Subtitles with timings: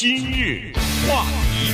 [0.00, 0.72] 今日
[1.08, 1.72] 话题，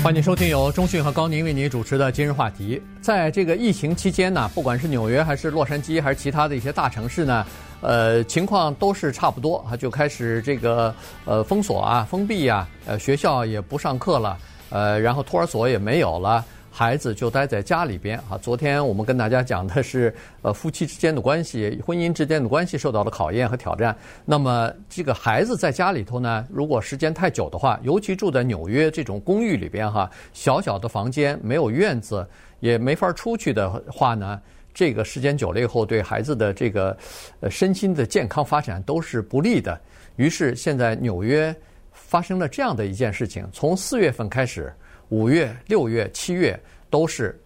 [0.00, 2.80] 欢迎收听由中讯和高宁为您主持的今日话题。
[3.00, 7.44] 在这个疫情期间呢，不管是纽约还是洛杉矶还是其他的一些大城市呢，
[7.80, 14.38] 呃，情况都是差不多啊，就开始这个呃封锁啊、封闭啊，呃，学校也不上课了，
[14.70, 16.44] 呃，然后托儿所也没有了。
[16.76, 18.36] 孩子就待在家里边啊。
[18.42, 23.96] 昨天我们跟大家讲的是，呃，夫妻之间的关系、婚姻之间的关系受到了考验和挑战。
[24.26, 32.28] 那么这个孩子在家里头呢，如果时间太久的话，尤其住在纽约这种公寓里边哈，小小的房间没有院子，
[32.60, 34.38] 也没法出去的话呢，
[34.74, 36.94] 这个时间久了以后，对孩子的这个
[37.40, 39.80] 呃身心的健康发展都是不利的。
[40.16, 41.56] 于是现在纽约
[41.90, 44.70] 发生了这样的一件事情，从四月份开始。
[45.10, 46.58] 五月、六月、七月
[46.90, 47.38] 都是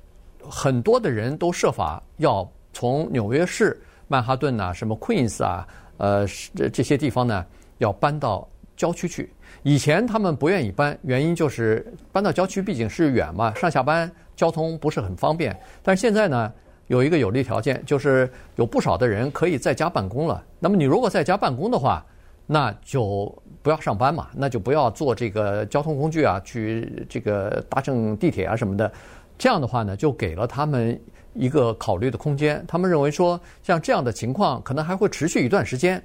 [0.49, 5.67] 很多的人都设法要从纽约市曼哈顿呐、什么 Queens 啊、
[5.99, 7.45] 呃这这些地方呢，
[7.79, 9.31] 要搬到郊区去。
[9.63, 15.55] 以前他们不愿意搬，原因就是搬到郊区毕竟是远嘛，上下班交通不是很方便。
[15.83, 16.51] 但是现在呢，
[16.87, 20.43] 有一个有利条件，就是有不少的人可以在家办公了。
[20.59, 22.05] 那么你如果在家办公的话，
[22.47, 23.31] 那就
[23.63, 28.91] 不要上班嘛，那就不要坐这个交通工具啊，去这个搭乘地铁啊什么的。
[29.37, 30.99] 这样的话呢，就给了他们
[31.35, 32.65] 一个考虑的空间。
[32.67, 36.03] 他们认为说，像这样的情况可能还会持续一段时间。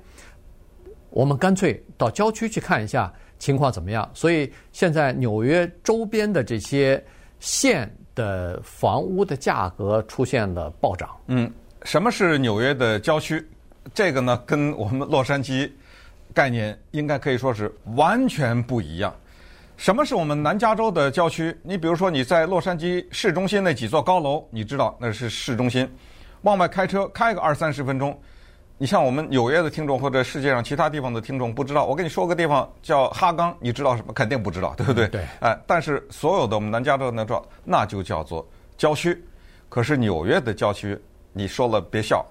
[1.09, 4.09] 我们干脆到郊区去看一下情况怎么样。
[4.13, 7.01] 所以现在纽约周边的这些
[7.39, 11.09] 县的房屋的价格出现了暴涨。
[11.27, 11.49] 嗯，
[11.83, 13.45] 什么是纽约的郊区？
[13.93, 15.69] 这个呢，跟我们洛杉矶。
[16.35, 19.15] 概念应该可以说是完全不一样。
[19.77, 21.57] 什么是我们南加州的郊区？
[21.63, 25.89] 你比如说你在洛杉矶市中心那几座高楼，你知道那是市中心。
[26.41, 28.17] 往外开车开个二三十分钟，
[28.77, 34.11] 你像我们纽约的听众或者世界上其他地方的听众不知道，我跟你说个地方叫哈岗，你知道什么？
[34.11, 35.07] 肯定不知道，对不对？
[35.07, 35.21] 对。
[35.39, 38.45] 哎，但是所有的我们南加州的那那就叫做
[38.77, 39.23] 郊区。
[39.69, 40.97] 可是纽约的郊区，
[41.31, 42.25] 你说了别笑，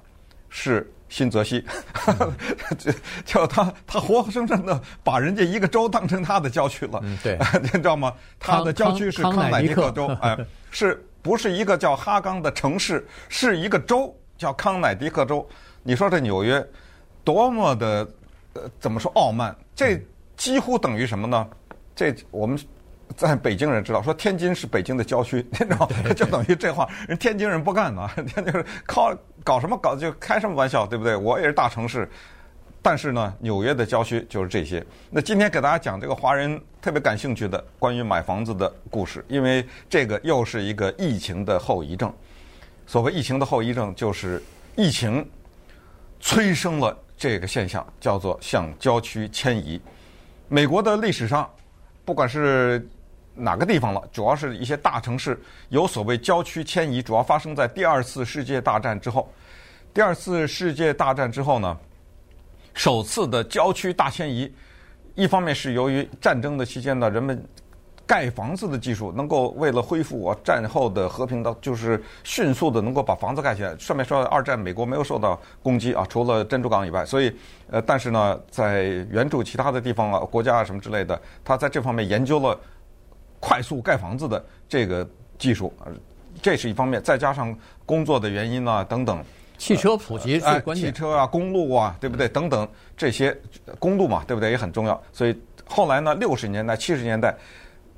[0.50, 0.90] 是。
[1.14, 1.64] 新泽西，
[2.76, 2.90] 就
[3.24, 6.98] 叫他，他活活生生的把人家一个州当成他的郊区了。
[7.04, 8.12] 嗯，对， 你知道吗？
[8.40, 10.36] 他的郊区是康乃狄克州，哎，
[10.72, 13.06] 是不是一个叫哈冈的城市？
[13.28, 15.48] 是一个州叫康乃狄克州。
[15.84, 16.60] 你说这纽约
[17.22, 18.08] 多么的
[18.54, 19.56] 呃，怎么说傲慢？
[19.76, 20.04] 这
[20.36, 21.48] 几乎等于什么呢？
[21.94, 22.58] 这我们。
[23.16, 29.14] 在北京人知道说天津是北京的郊区，你知道 就等于这话，人天津人不干呢，天津人靠
[29.44, 31.14] 搞什么搞就开什么玩笑，对不对？
[31.14, 32.08] 我也是大城市，
[32.80, 34.84] 但是呢，纽约的郊区就是这些。
[35.10, 42.12] 那今天给大家讲这个华人特别感兴趣的关于买房子的故事，因为这个又是一个疫情的后遗症。
[42.86, 44.42] 所谓疫情的后遗症，就是
[44.76, 45.26] 疫情
[46.20, 49.80] 催生了这个现象，叫做向郊区迁移。
[50.48, 51.48] 美国的历史上，
[52.04, 52.86] 不管是
[53.34, 54.02] 哪个地方了？
[54.12, 59.28] 主要是一些大城市有所谓郊区迁移，主要发生在第二次世界大战之后。
[59.92, 61.76] 第二次世界大战之后呢，
[62.74, 64.52] 首次的郊区大迁移，
[65.14, 67.40] 一方面是由于战争的期间呢，人们
[68.04, 73.72] 盖房子的技术能够为了恢复我战后的和平的，就是迅速的能够把房子盖起来。
[73.78, 77.32] 顺便说，二战美国没有受到攻击啊，除了珍珠港以外，所以
[77.70, 82.58] 呃，但是呢，在援助其他的地方啊、国家啊什么之类的，他在这方面研究了。
[83.44, 85.06] 快速盖房子的这个
[85.38, 85.70] 技术，
[86.40, 89.22] 这是一方面，再加上工作的原因啊等等，
[89.58, 92.26] 汽车普及最关键，汽车啊、公路啊，对不对？
[92.26, 92.66] 等等
[92.96, 93.36] 这些
[93.78, 94.50] 公路嘛，对不对？
[94.50, 94.98] 也很重要。
[95.12, 97.36] 所以后来呢，六十年代、七十年代，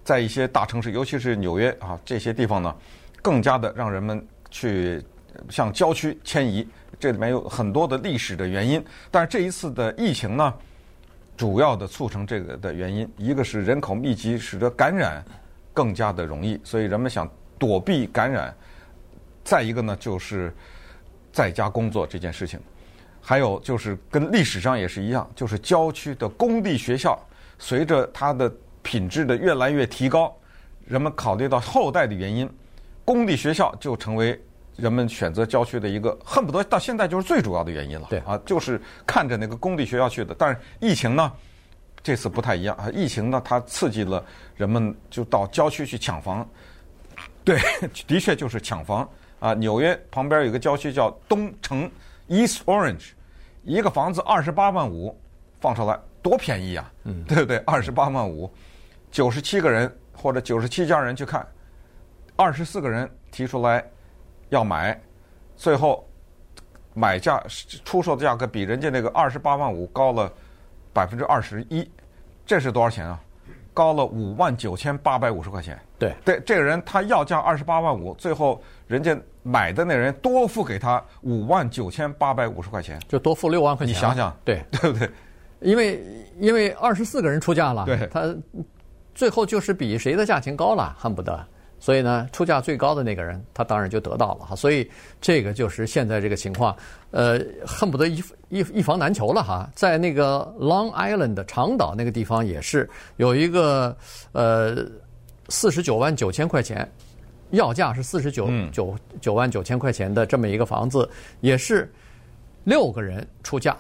[0.03, 2.75] 在一些大城市，尤其是纽约啊这些地方呢，
[3.23, 5.01] 更加的让人们去
[5.49, 6.67] 向郊区迁移。
[6.99, 10.53] 这里面有很多的历史的原因，但是这一次的疫情呢，
[11.37, 15.23] 主要的促成这个的原因，一个是人口密集，使得感染
[15.75, 18.51] 更加的容易，所以人们想躲避感染；
[19.45, 20.53] 再一个呢，就是
[21.33, 22.59] 在家工作这件事情；
[23.21, 27.19] 还有就是跟历史上也是一样，就是郊区的公立学校，
[27.59, 28.51] 随着它的
[28.83, 30.35] 品质的越来越提高，
[30.87, 32.51] 人们考虑到后代的原因，
[33.05, 34.41] 公立学校就成为。
[34.77, 38.09] 人们选择郊区的一个恨不得到现在就是最主要的原因了。
[38.11, 40.35] 对啊，就是看着那个公立学校去的。
[40.39, 41.33] 但是疫情呢，
[42.03, 42.91] 这次不太一样啊。
[42.93, 44.23] 疫情呢，它刺激了
[44.55, 46.47] 人们就到郊区去抢房。
[47.43, 47.59] 对，
[48.07, 49.09] 的确就是抢房
[49.41, 49.55] 啊。
[49.55, 51.91] 纽约旁边有个郊区叫东城
[52.29, 53.13] （East Orange），
[53.63, 55.19] 一个房子二十八万五
[55.59, 56.93] 放出来，多便宜啊！
[57.05, 57.57] 嗯， 对不对？
[57.59, 58.53] 二十八万五，
[59.11, 61.47] 九十七个人或者九十七家人去看，
[62.37, 63.83] 二十四个人提出来。
[64.49, 65.01] 要买，
[65.57, 66.09] 最后
[66.95, 67.43] 买价
[67.85, 70.33] 出售的价格比人家那个二十八万五高了
[70.93, 71.89] 百分之二十一，
[72.45, 73.21] 这是多少钱啊？
[73.75, 75.79] 高了五万九千八百五十块钱。
[75.99, 83.95] 对对，这个人他要价二十八万五，最后人家买的那人多付给他五万九千八百五十块钱，就多付六万块钱。
[83.95, 85.11] 你想想，对对不对？
[85.61, 86.03] 因为
[86.39, 88.35] 因为二十四个人出价了，对，他
[89.15, 91.47] 最后就是比谁的价钱高了，恨不得。
[91.79, 94.57] 所以呢，出价最高的那个人，他当然就得到了哈。
[94.57, 94.91] 所以
[95.21, 96.75] 这个就是现在这个情况，
[97.11, 99.71] 呃，恨不得一一一房难求了哈。
[99.75, 102.89] 在那个 Long Island 的长岛那个地方也是
[103.19, 103.97] 有一个
[104.33, 104.85] 呃
[105.49, 106.91] 四十九万九千块钱，
[107.51, 111.09] 要价是四十九九九万九千块钱的这么一个房子，
[111.41, 111.93] 也是
[112.65, 113.77] 六个人出价，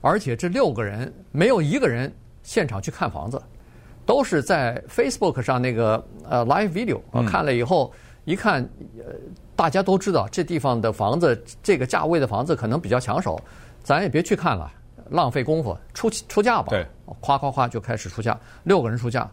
[0.00, 2.10] 而且这六个人没有一个人
[2.42, 3.42] 现场去看房子。
[4.06, 7.92] 都是在 Facebook 上那个呃 live video，我看了以后
[8.24, 8.62] 一看，
[8.98, 9.14] 呃，
[9.56, 13.40] 大家都知道这地方的房子，这个价位的房子可能比较抢手，
[13.82, 14.70] 咱也别去看了，
[15.10, 16.68] 浪费功夫，出出价吧。
[16.70, 16.86] 对，
[17.20, 19.30] 夸夸夸就开始出价，六个人出价，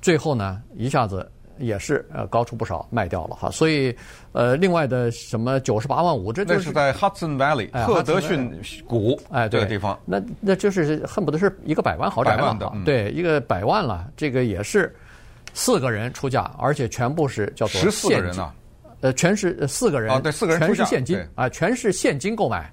[0.00, 1.30] 最后呢一下子。
[1.62, 3.96] 也是呃高出不少卖掉了哈，所以
[4.32, 8.52] 呃另外的什么九十八万五，这就是在 Hudson Valley 赫德逊
[8.86, 14.92] 谷哎这个地方，那那就是恨不得是一个百万豪宅了哈，对一个百万了，这个也是
[15.54, 18.52] 四个人出价，而且全部是叫做十四个人啊，
[19.00, 22.70] 呃全是四个人，对四个人全是现金啊，全是现金购买。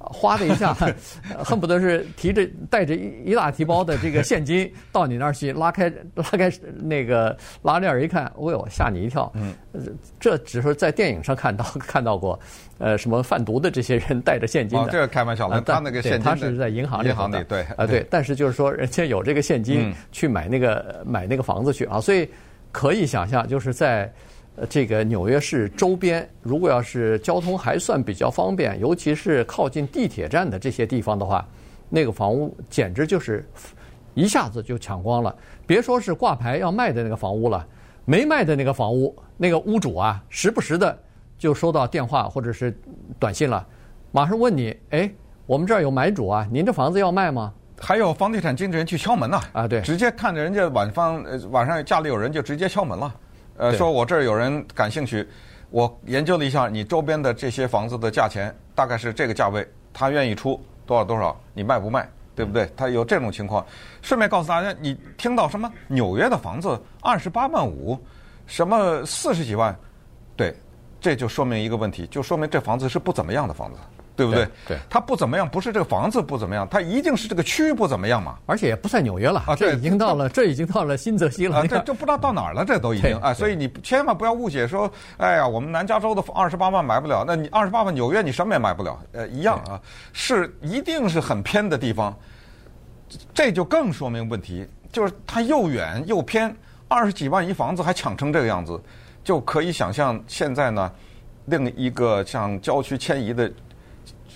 [0.00, 0.74] 哗的一下，
[1.44, 9.30] 恨不得是提着带着一一大提包的这个现金到你那儿去，拉开 拉开那个拉链一看，哦呦，吓你一跳。
[9.34, 9.54] 嗯，
[10.18, 12.38] 这只是在电影上看到 看到过，
[12.78, 14.86] 呃，什么贩毒的这些人带着现金的。
[14.86, 17.08] 哦，这个开玩笑了，他那个现金他是在银行里。
[17.08, 22.28] 银行里对啊对，但是就是说人家有这个现金去买那个买那个房子去啊，所以
[22.72, 24.10] 可以想象就是在。
[24.68, 31.46] 这个纽约市周边，如果要是交通还算比较方便，尤其是靠近地铁站的这些地方的话，
[31.88, 33.48] 那个房屋简直就是
[34.14, 35.34] 一下子就抢光了。
[35.66, 37.66] 别说是挂牌要卖的那个房屋了，
[38.04, 40.98] 没卖的那个房屋，那个屋主啊，时不时的
[41.38, 42.76] 就收到电话或者是
[43.18, 43.66] 短信了，
[44.12, 45.10] 马上问你：哎，
[45.46, 47.54] 我们这儿有买主啊，您这房子要卖吗？
[47.78, 49.40] 还有房地产经纪人去敲门呐！
[49.52, 53.14] 啊，对，直接看着人家晚方呃晚上家里有人就直接敲门了。
[53.60, 55.28] 呃，说我这儿有人感兴趣，
[55.68, 62.08] 我研究了一下你周边的这些房子的价钱，大概是这个价位，他愿意出多少多少，你卖不卖？
[62.34, 62.66] 对不对？
[62.74, 63.62] 他有这种情况。
[64.00, 67.98] 顺便告诉大家，你听到什么纽约的房子二十八万五，
[68.46, 69.78] 什么四十几万，
[70.36, 70.54] 对，
[70.98, 73.78] 这就说明一个问题，就说明这房子是不怎么样的房子。
[74.20, 74.46] 对不对？
[74.68, 78.36] 对，它不怎么样，不是这个房子不怎么样，它一定是这个区不怎么样嘛。
[78.44, 81.56] 而且也不在纽约了啊，这已经到了，这已经到了新泽西了。
[81.56, 89.80] 啊，这这不知道到哪儿了，这都已经哎，所以你千万不要误解说，哎呀，我们南加州的二十八万买不了，那你二十八万纽约你什么也买不了，呃，一样啊，
[90.12, 92.14] 是一定是很偏的地方，
[93.32, 96.54] 这就更说明问题，就是它又远又偏，
[96.88, 98.78] 二十几万一房子还抢成这个样子，
[99.24, 100.92] 就可以想象现在呢，
[101.46, 103.50] 另一个像郊区迁移的。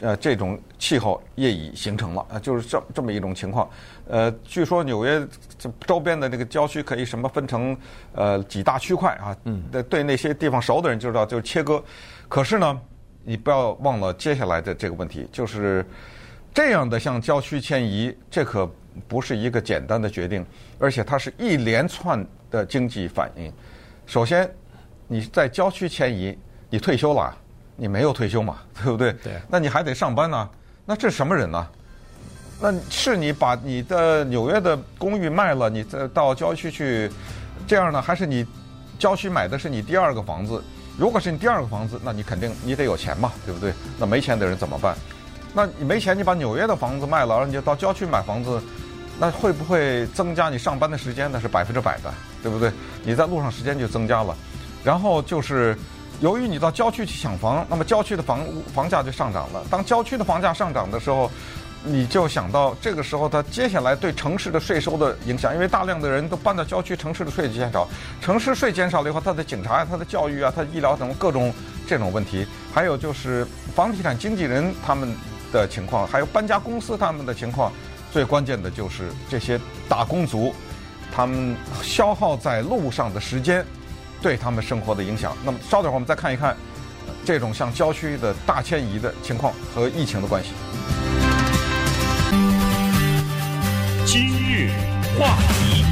[0.00, 3.68] 呃，这种气候业已形成了，呃，就是这这么一种情况。
[4.08, 5.26] 呃，据说纽约
[5.58, 7.76] 这周边的这个郊区可以什么分成
[8.12, 9.36] 呃几大区块啊？
[9.44, 11.82] 嗯，对，对那些地方熟的人就知道，就是切割。
[12.28, 12.80] 可是呢，
[13.22, 15.86] 你不要忘了接下来的这个问题，就是
[16.52, 18.68] 这样的向郊区迁移，这可
[19.06, 20.44] 不是一个简单的决定，
[20.78, 23.52] 而且它是一连串的经济反应。
[24.06, 24.50] 首先，
[25.06, 26.36] 你在郊区迁移，
[26.68, 27.34] 你退休了。
[27.76, 29.12] 你没有退休嘛， 对不对？
[29.14, 29.32] 对。
[29.48, 30.48] 那你还得上班呢。
[30.86, 31.66] 那这是什么人呢？
[32.60, 37.10] 那是你把你的纽约的公寓卖了，你再到郊区去，
[37.66, 38.00] 这样呢？
[38.00, 38.46] 还是你
[38.98, 40.62] 郊区买的是你第二个房子？
[40.96, 43.72] 如果是你第二个房子，那你肯定你得有钱嘛，对不对？
[43.98, 44.94] 那没钱的人怎么办？
[45.52, 48.62] 那你没钱，你把纽约的房子卖了，然后你就到郊区买房子，
[49.18, 51.30] 那会不会增加你上班的时间？
[51.32, 52.12] 那是百分之百的，
[52.42, 52.70] 对不对？
[53.02, 54.36] 你在路上时间就增加了，
[54.84, 55.76] 然后就是。
[56.20, 58.40] 由于你到郊区去抢房，那么郊区的房
[58.74, 59.62] 房价就上涨了。
[59.70, 61.30] 当郊区的房价上涨的时候，
[61.82, 67.86] 你就想到这个时候它接下来对城市的税收的影响，因为大量的人都搬到郊区，城市的税减少，
[68.22, 71.52] 城市税减少了以后，它的警察呀、它的教育啊、它的医疗等各种
[71.86, 75.14] 这种问题，还有就是房地产经纪人他们
[75.52, 77.70] 的情况，还有搬家公司他们的情况，
[78.10, 80.54] 最关键的就是这些打工族，
[81.12, 83.62] 他们消耗在路上的时间。
[84.24, 85.36] 对他们生活的影响。
[85.44, 86.56] 那么，稍等会儿我们再看一看
[87.26, 90.48] 这种像郊区的大迁移的情况和疫情的关系。
[94.06, 94.70] 今日
[95.18, 95.84] 话题，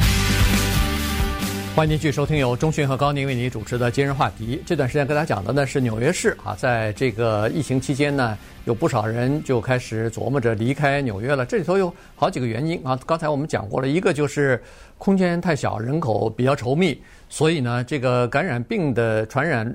[1.76, 4.62] 欢迎继续收听由中讯和高宁为您主持的今日话题。
[4.64, 11.44] 这段时间跟大家讲的呢是纽约市啊，在这个疫情期间呢，有不少人就开始琢磨着离开纽约了。
[11.44, 12.98] 这里头有好几个原因啊。
[13.04, 14.62] 刚才我们讲过了，一个就是
[14.96, 16.98] 空间太小，人口比较稠密，
[17.32, 19.74] 所以呢，这个感染病的传染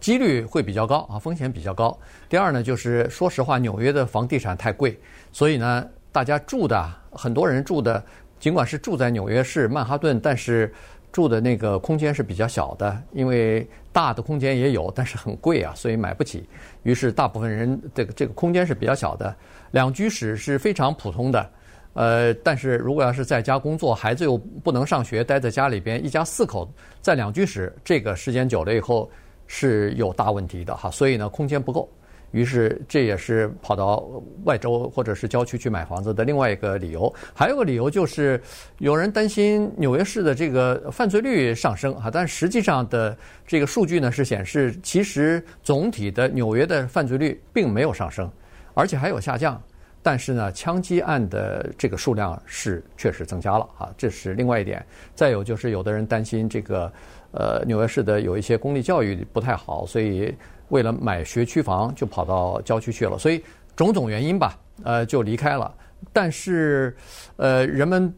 [0.00, 1.94] 几率会比较高啊，风险比较高。
[2.30, 4.98] 第二呢，就是说实话，纽约的房地产太贵，
[5.30, 6.82] 所以呢，大家住的
[7.12, 8.02] 很多人住的，
[8.40, 10.72] 尽管是住在纽约市曼哈顿，但是。
[11.12, 16.44] 住的那个空间是比较小的，因为大的空间也有，但是很贵啊，所以买不起。
[16.82, 19.32] 于是大部分人这个这个空间是比较小的，
[19.70, 21.48] 两居室是非常普通的。
[21.94, 26.68] 呃，但是如果要是在家工作，孩子又不能上学，待在家里边，一家四口
[27.00, 29.10] 在两居室，这个时间久了以后
[29.46, 30.90] 是有大问题的哈。
[30.90, 31.88] 所以呢，空间不够。
[32.32, 34.04] 于是，这也是跑到
[34.42, 37.14] 外州或者是郊区去买房子的另外一个理由。
[37.32, 38.42] 还有个理由就是，
[38.78, 48.28] 有人担心纽约市的这个犯罪率上升啊，但实际上的这个数据呢是显示，其实总体的纽约的犯罪率并没有上升，
[48.74, 49.62] 而且还有下降。
[50.04, 54.86] 但是呢，枪击案的这个数量是确实增加了啊，这是另外一点。
[55.16, 56.92] 再有就是，有的人担心这个
[57.32, 60.32] 呃纽约市的有一些公立教育不太好，所以。
[60.70, 63.44] 为了买学区房，就跑到郊区去了，所以
[63.76, 65.72] 种种原因吧，呃，就离开了。
[66.10, 66.96] 但是，
[67.36, 68.12] 呃，人们，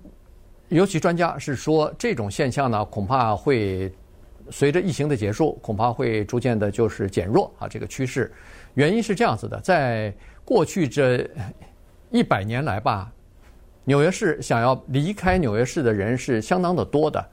[0.69, 3.93] 尤其专家是说，这种现象呢，恐怕会
[4.49, 8.33] 随着疫情的结束，恐怕会逐渐的，就是减弱啊，这个趋势。
[8.75, 10.14] 原因是这样子的，在
[10.45, 11.28] 过去这
[12.16, 13.12] 一百年来吧，
[13.85, 17.25] 纽约市想要离开纽约市的人是相当的多的。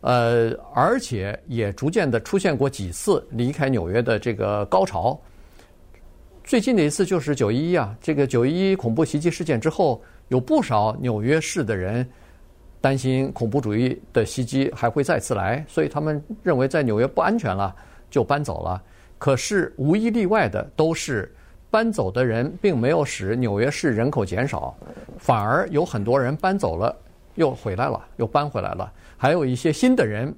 [0.00, 5.18] 呃，而且也逐渐的出现过几次离开纽约的这个高潮。
[6.42, 12.06] 最近的一次就是九一一啊，这个九一一恐怖袭击事件之后，有不少纽约市的人
[12.82, 17.74] 担心恐怖主义的袭击还会再次来，所以他们认为在纽约不安全了，
[18.10, 18.82] 就搬走了。
[19.16, 21.34] 可是无一例外的都是
[21.74, 24.72] 搬走的人并没有使纽约市人口减少，
[25.18, 26.96] 反而有很多人搬走了
[27.34, 28.92] 又回来了，又搬回来了。
[29.16, 30.32] 还有一些新的人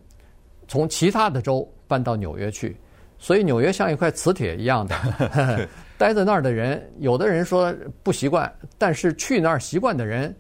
[0.67, 2.75] 从其他的州搬到纽约去，
[3.19, 4.97] 所以纽约像一块磁铁一样的，
[5.99, 7.71] 待在那儿的人，有的人说
[8.03, 10.35] 不习惯，但是去那儿习惯的人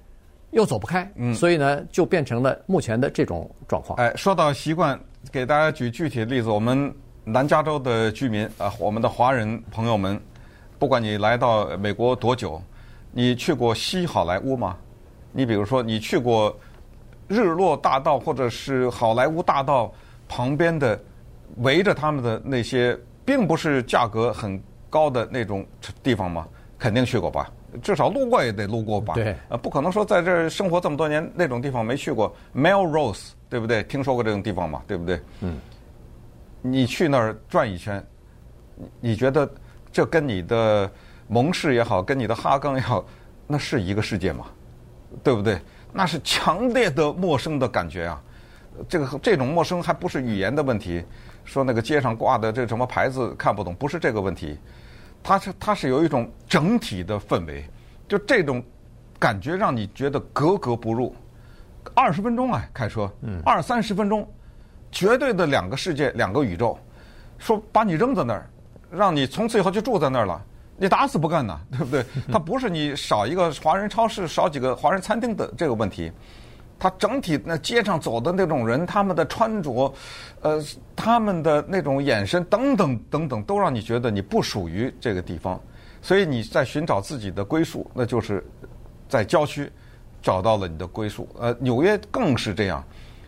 [0.53, 3.99] 又走不开，嗯，所以呢，就变成了目前的这种状况。
[3.99, 4.99] 哎，说到习惯，
[5.31, 6.91] 给大家举具体的例子，我们
[7.23, 10.19] 南加州的居民啊，我们的华人朋友们，
[10.79, 12.61] 不管你来到美国多久，
[13.13, 14.77] 你去过西好莱坞吗？
[15.33, 16.57] 你比如说，你去过。
[17.29, 19.93] 日落大道或者是好莱坞大道
[20.29, 20.97] 旁边的
[21.57, 25.67] 围着他们的那些，并不是价格很高的那种
[26.05, 26.47] 地方吗？
[26.79, 27.51] 肯定去过吧？
[27.83, 29.15] 至少路过也得路过吧？
[29.15, 29.35] 对。
[29.49, 32.33] 呃，不可能说在这儿生活这么多年，那种地方没去过。
[32.55, 33.83] Melrose，对不对？
[33.83, 34.81] 听说过这种地方吗？
[34.87, 35.21] 对不对？
[35.41, 35.59] 嗯。
[36.63, 38.01] 你去那儿转一圈，
[39.01, 39.51] 你觉得
[39.97, 40.91] 这跟你的
[41.27, 43.03] 蒙氏也好，跟你的哈冈也好，
[43.47, 44.45] 那是一个世界吗？
[45.25, 45.59] 对不对？
[45.91, 48.23] 那是强烈的陌生的感觉啊！
[48.87, 51.03] 这个这种陌生还不是语言的问题，
[51.47, 54.59] 说那个街上挂的这什么牌子看不懂，不是这个问题，
[55.23, 57.65] 它是它是有一种整体的氛围，
[58.07, 58.63] 就这种
[59.19, 61.17] 感觉让你觉得格格不入。
[61.95, 63.11] 二十分钟啊，开车，
[63.47, 64.31] 二三十分钟，
[64.93, 66.79] 绝对的两个世界，两个宇宙，
[67.39, 68.47] 说把你扔在那儿，
[68.91, 70.43] 让你从此以后就住在那儿了。
[70.79, 72.05] 你打死不干呐， 对不对？
[72.31, 76.13] 它不是你少一个华人超市、少几个华人餐厅的这个问题，
[76.79, 79.95] 它整体那街上走的那种人，他们的穿着，
[80.43, 80.63] 呃，
[80.95, 85.59] 他们的那种眼神等等等等，都让你觉得你不属于这个地方。
[86.03, 88.45] 所以你在寻找自己的归宿，那就是
[89.09, 89.73] 在郊区
[90.23, 91.27] 找到了你的归宿。
[91.41, 92.85] 呃，纽约更是这样。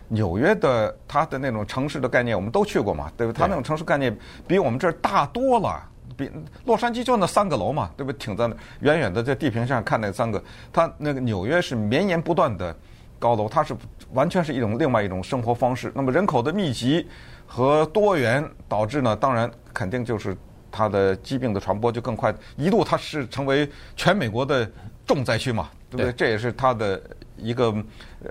[0.09, 3.39] 纽约的它的那种城市的概念，我们都去过嘛，对不对？
[3.39, 5.81] 它那种城市概念比我们这儿大多了。
[6.17, 6.29] 比
[6.65, 8.17] 洛杉矶就那三个楼嘛，对不对？
[8.17, 12.75] 挺在那远远的在地平线看那三个，它那个纽约是绵延不断的
[13.17, 13.73] 高楼，它是
[14.11, 15.89] 完全是一种另外一种生活方式。
[15.95, 17.07] 那么人口的密集
[17.45, 20.35] 和多元导致呢，当然肯定就是
[20.69, 24.69] 它的疾病的传播就更快，一度它是成为全美国的
[25.05, 26.03] 重灾区嘛，对不？
[26.03, 27.01] 对，这也是它的
[27.41, 27.73] 一个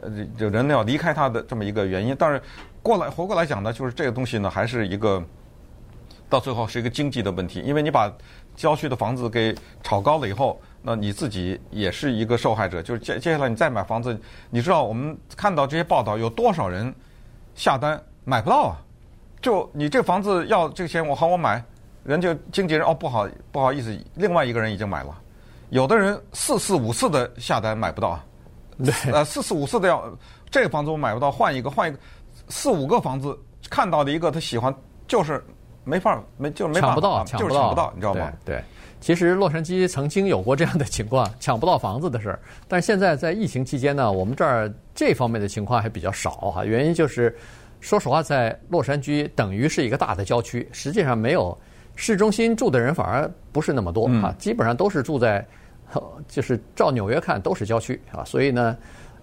[0.02, 2.14] 呃，就人要离开他的这么一个原因。
[2.18, 2.40] 但是
[2.82, 5.22] 过来回过来讲呢，就是这个东西呢，还是一个。
[6.30, 8.12] 到最后是一个经济的问题，因为你把
[8.54, 12.82] 郊区的房子给炒高了以后，那你自己也是一个受害者。
[12.82, 16.94] 就是接接下来你再买房子，你知道我们看到这些报道，有多少人
[17.54, 18.76] 下单买不到啊？
[19.40, 21.64] 就你这房子要这个钱，我好我买，
[22.04, 25.18] 人就经纪人哦不好不好意思，另外一个人已经买了。
[25.70, 28.20] 有的人四次五次的下单买不到，对，
[29.12, 30.04] 呃四四五四的要
[30.50, 31.98] 这个房子我买不到，换一个换一个，
[32.48, 33.36] 四五个房子
[33.68, 34.74] 看到的一个他喜欢，
[35.06, 35.44] 就是
[35.84, 38.32] 没法没就是没抢不到，就是抢不到，你知道吗？
[38.44, 38.62] 对，
[39.00, 42.40] 其实洛杉矶曾经有过这样的情况，抢不到房子的事儿。
[42.68, 46.64] 但是现在在疫情期间呢，我们这儿这方面的情况还比较少哈。
[46.64, 47.36] 原因就是，
[47.80, 51.56] 说实话，在洛杉矶等于是一个大的郊区，实际上没有
[51.96, 55.44] 市中心住的人反而不是那么多啊，基本上都是住在。
[56.28, 58.76] 就是照纽约看都是郊区啊，所以呢，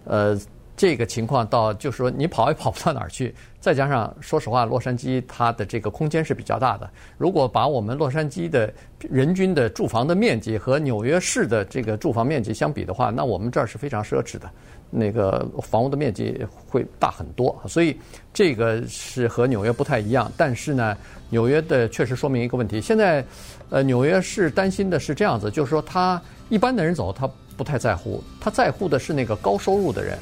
[0.06, 0.40] 呃，
[0.78, 3.34] 这个情况到就是说你跑也跑不到哪儿去。
[3.66, 6.88] 再加上说实话，洛杉矶它的这个空间是比较大的。
[7.18, 14.48] 如果把我们洛杉矶的人均的住房的面积和纽约市的这个住房面积相比的话，那我们这儿是非常奢侈的，
[14.92, 17.60] 那个房屋的面积会大很多。
[17.68, 17.98] 所以
[18.32, 20.32] 这个是和纽约不太一样。
[20.38, 20.96] 但是呢，
[21.32, 22.80] 纽约的确实说明一个问题。
[22.80, 23.26] 现在，
[23.72, 26.22] 呃，纽约市担心的是这样子，就是说他。
[26.48, 27.28] 一般的人走，他
[27.58, 30.16] 不太在乎，他在乎的是那个高收入的人，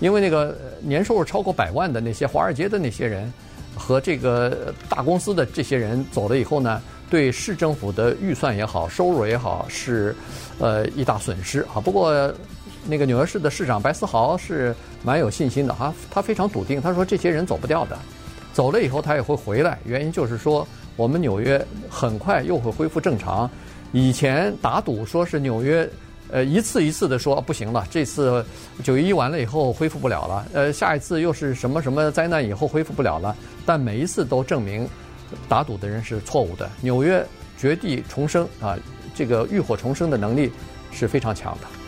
[0.00, 3.32] 因为那个年收入超过百万的那些华尔街的那些人，
[3.76, 10.14] 和这个大公司的这些人走了以后呢，对市政府的预算也好，收入也好，是
[10.58, 11.80] 呃一大损失啊。
[11.84, 12.32] 不过
[12.86, 17.98] 那个纽约市的市长白思豪是蛮有信心的哈，他非常笃定，他说这些人走不掉的，
[18.52, 20.66] 走了以后他也会回来，原因就是说
[20.96, 23.48] 我们纽约很快又会恢复正常。
[23.92, 25.88] 以前打赌说是纽约，
[26.32, 28.44] 呃，一次一次的说不行了，这次
[28.82, 34.88] 九一一完了以后恢复不了了，呃，下一次又是什么什么灾难以后恢复不了了，但每一次都证明
[35.48, 36.70] 打赌的人是错误的。
[36.80, 37.26] 纽约
[37.58, 38.78] 绝地重生啊，
[39.14, 40.52] 这个浴火重生的能力
[40.92, 41.79] 是非常强的。